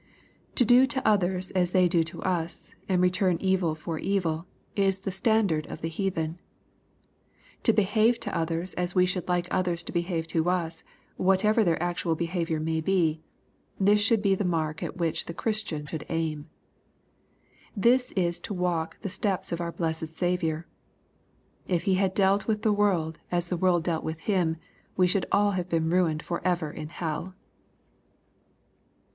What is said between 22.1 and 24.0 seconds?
dealt with the world as the world